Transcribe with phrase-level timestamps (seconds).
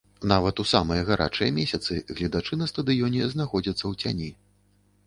[0.29, 4.29] Нават у самыя гарачыя месяцы гледачы на стадыёне знаходзяцца ў цяні.